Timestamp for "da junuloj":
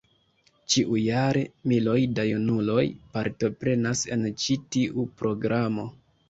2.19-2.85